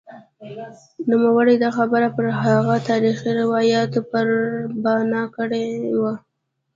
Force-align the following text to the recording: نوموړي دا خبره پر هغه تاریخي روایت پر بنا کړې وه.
نوموړي 1.09 1.55
دا 1.63 1.69
خبره 1.77 2.07
پر 2.15 2.25
هغه 2.43 2.75
تاریخي 2.89 3.29
روایت 3.41 3.93
پر 4.11 4.27
بنا 4.83 5.23
کړې 5.35 5.65
وه. 6.01 6.13